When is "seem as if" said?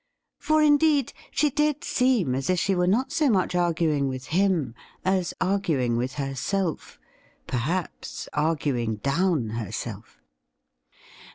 1.83-2.57